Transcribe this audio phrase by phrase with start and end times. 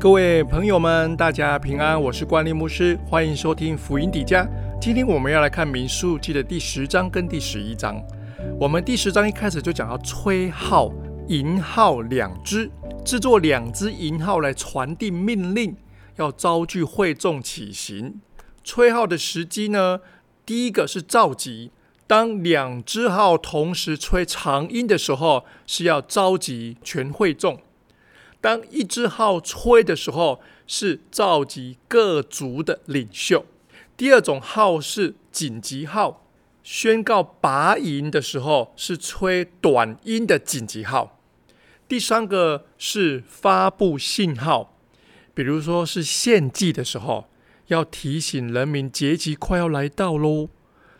[0.00, 4.48] 各位朋友们，大家平安，我是关立牧师，欢迎收听福音底家。
[4.80, 8.00] 今天我们要来看民数记的第十章跟第十一章。
[8.60, 10.88] 我们第十章一开始就讲到吹号、
[11.26, 12.70] 银号两支，
[13.04, 15.74] 制作两支银号来传递命令，
[16.14, 18.20] 要招聚会众起行。
[18.62, 19.98] 吹号的时机呢，
[20.46, 21.72] 第一个是召集，
[22.06, 27.58] 当两支号同时吹长音的时候，是要召集全会众。
[28.40, 33.44] 当一支号吹的时候，是召集各族的领袖。
[33.96, 36.24] 第二种号是紧急号，
[36.62, 41.20] 宣告拔营的时候是吹短音的紧急号。
[41.88, 44.76] 第三个是发布信号，
[45.34, 47.28] 比如说是献祭的时候，
[47.66, 50.48] 要提醒人民节期快要来到喽，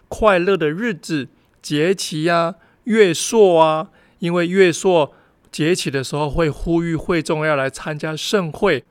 [0.08, 1.28] 快乐的日子
[1.62, 5.14] 节期呀，月朔啊，因为月朔。
[5.50, 8.84] 节起的时候会呼吁会众要来参加盛会，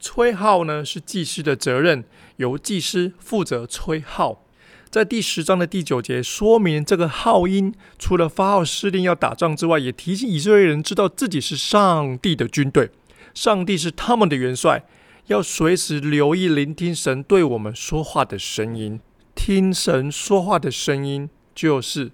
[0.00, 2.04] 吹号呢是祭司的责任，
[2.36, 4.44] 由祭司负责吹号。
[4.90, 12.90] 在第十章的第九节说明，这个号音除了发号施令要打仗之外，也提醒以色列人知道自己是上帝的军队，
[13.32, 14.84] 上帝是他们的元帅，
[15.28, 19.00] 要随时留意聆听神对我们说话的声音。
[19.34, 22.12] 听神说话的声音，就是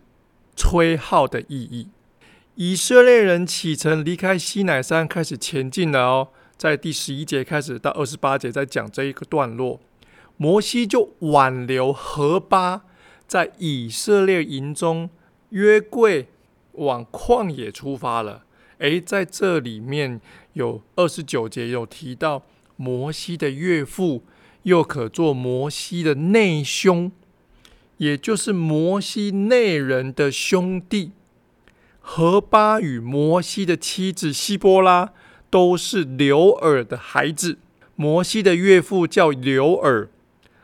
[0.54, 1.88] 吹号的意义。
[2.60, 6.28] 以色列人启程离开西乃山，开始前进了哦。
[6.56, 9.78] 在第十一节开始到二十八节，在讲这一个段落，
[10.36, 12.82] 摩西就挽留何巴，
[13.28, 15.08] 在以色列营中
[15.50, 16.26] 约柜
[16.72, 18.42] 往旷野出发了。
[18.78, 20.20] 诶，在这里面
[20.54, 22.42] 有二十九节有提到
[22.74, 24.24] 摩西的岳父，
[24.64, 27.12] 又可做摩西的内兄，
[27.98, 31.12] 也就是摩西内人的兄弟。
[32.10, 35.12] 何巴与摩西的妻子希波拉
[35.50, 37.58] 都是刘尔的孩子。
[37.96, 40.08] 摩西的岳父叫刘尔，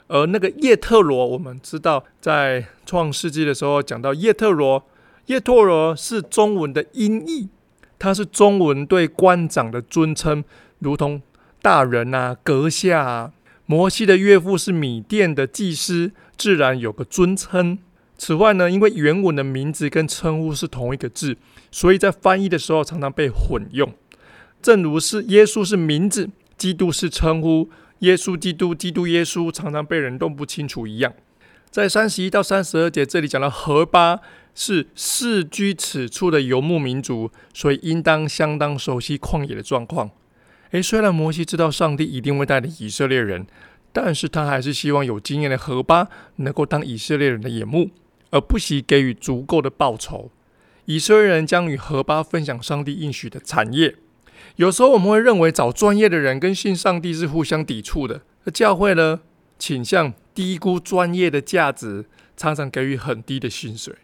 [0.06, 4.86] 而那个叶特罗，我们知道在创世纪的时候讲到叶特罗，
[5.26, 7.50] 叶特罗是中文的音译，
[7.98, 10.42] 他是中文对官长的尊称，
[10.78, 11.20] 如同
[11.60, 13.32] 大人啊、阁下啊。
[13.66, 17.78] 摩西的岳父是米甸的祭司，自然有个尊称。
[18.26, 21.36] 此外呢，因为原文的名字跟称呼是同一个字，
[21.70, 23.92] 所以在翻译的时候常常被混用。
[24.62, 27.68] 正如是耶稣是名字，基督是称呼，
[27.98, 31.12] 耶稣基督、基督耶稣常常被人弄不清楚一样。
[31.70, 34.18] 在三十一到三十二节这里讲到，何巴
[34.54, 40.10] 是世居此处的游牧民族，所以应当相当熟悉旷野的状况。
[40.70, 43.46] 诶，虽然摩西知道上帝一定会带领以色列人，
[43.92, 47.90] 但是他还是希望有经验的何巴能够当以色列人的眼目。
[48.34, 50.28] 而不惜给予足够的报酬，
[50.86, 53.94] 以色列人将与何巴分享上帝应许的产业。
[54.56, 58.22] 有时候我们会认为找专业的人跟信上帝是互相抵触的。
[58.44, 59.20] 而教会呢，
[59.56, 62.06] 倾向低估专业的价值，
[62.36, 63.94] 常常给予很低的薪水。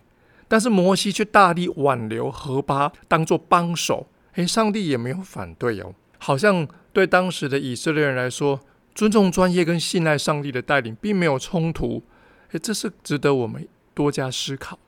[0.46, 4.06] 但是摩西却大力挽留何巴，当做帮手。
[4.34, 5.92] 诶，上帝也没有反对哦。
[6.19, 8.60] 好像对当时的以色列人来说，
[8.94, 12.04] 尊重专业跟信赖上帝的带领，并没有冲突。
[12.52, 13.66] 诶，这是值得我们。
[14.00, 14.78] 多加思考。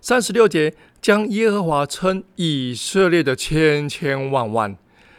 [0.00, 0.72] 三十六节
[1.02, 4.76] 将耶和华称以色列的千千万万，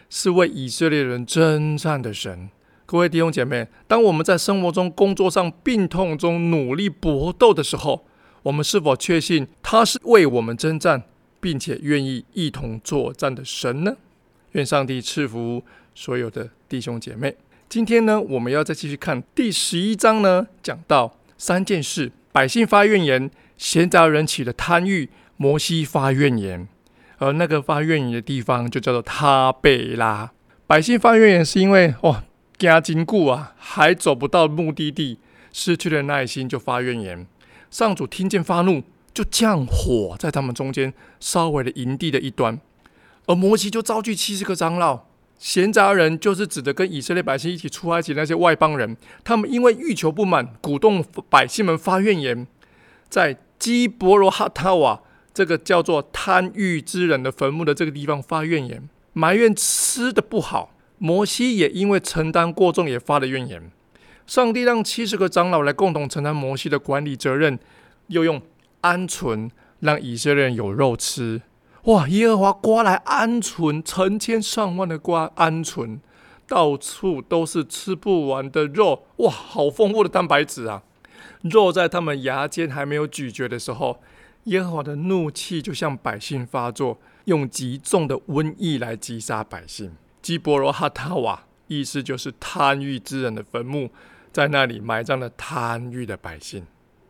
[0.10, 2.50] 是为以色列人征战的神。
[2.86, 8.06] 各位弟兄姐妹，当我们在生活中、工作上、病痛中努力搏斗的时候，
[8.44, 11.04] 我们是否确信他是为我们征战，
[11.42, 13.98] 并且愿意一同作战的神呢？
[14.54, 15.62] 愿上帝赐福
[15.94, 17.36] 所有的弟兄姐妹。
[17.68, 22.14] 今天呢，我们要再继续看第十一章呢，讲到三件事。
[22.34, 23.30] 百姓发怨言，
[23.62, 25.12] 闲杂人起了贪欲。
[25.38, 26.68] 摩西发怨言，
[27.18, 30.32] 而那个发怨言的地方就叫做他贝拉。
[30.68, 32.24] 百姓发怨言是因为哦，
[32.60, 35.18] 加经固啊，还走不到目的地，
[35.52, 37.26] 失去了耐心就发怨言。
[37.72, 38.84] 上主听见发怒，
[39.16, 42.60] 就降火在他们中间烧毁了营地的一端。
[43.26, 45.06] 而摩西就召聚七十个长老。
[45.40, 52.46] 闲杂人就是指的跟以色列百姓一起出埃及那些外邦人，他们因为欲求不满，鼓动百姓们发怨言，
[53.10, 60.72] 在基伯罗哈塔瓦这个叫做贪欲之人的坟墓的这个地方发怨言，埋怨吃的不好。
[60.98, 63.72] 摩西也因为承担过重，也发了怨言。
[64.26, 67.60] 上帝让七十个长老来共同承担摩西的管理责任，
[68.08, 68.42] 又用
[68.82, 71.44] 鹌鹑让以色列人有肉吃。
[71.84, 72.08] 哇！
[72.08, 76.00] 耶和华刮来鹌鹑，成千上万的刮鹌鹑，
[76.48, 79.04] 到处都是吃不完的肉。
[79.18, 80.82] 哇，好丰富的蛋白质啊！
[81.42, 84.02] 肉在他们牙尖还没有咀嚼的时候，
[84.46, 89.96] 耶和华的怒气就向百姓发作，用极重的瘟疫来击杀百姓。
[90.22, 93.90] 基波罗哈塔瓦意思就是贪欲之人的坟墓，
[94.32, 96.66] 在那里埋葬了贪欲的百姓。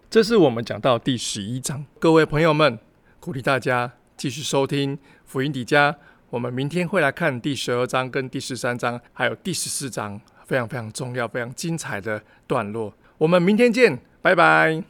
[0.10, 1.86] 这是我们讲到第十一章。
[2.00, 2.78] 各位朋友们，
[3.20, 5.98] 鼓励大家继续收听福音底家。
[6.30, 12.94] 我们明天会来看第十二章、跟第十三章，还有第十四章，非常非常重要、非常精彩的段落。
[13.22, 14.82] 我们明天见，拜拜。